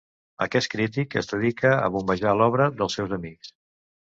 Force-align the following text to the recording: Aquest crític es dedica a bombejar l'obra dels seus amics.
Aquest 0.45 0.71
crític 0.75 1.13
es 1.21 1.29
dedica 1.33 1.75
a 1.83 1.91
bombejar 1.97 2.35
l'obra 2.41 2.69
dels 2.81 2.99
seus 3.01 3.15
amics. 3.21 3.55